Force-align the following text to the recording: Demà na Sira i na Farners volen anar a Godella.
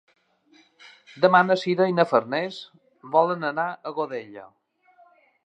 Demà 1.25 1.41
na 1.49 1.57
Sira 1.63 1.87
i 1.91 1.95
na 1.99 2.07
Farners 2.13 2.57
volen 3.19 3.47
anar 3.53 3.69
a 3.69 3.95
Godella. 4.01 4.49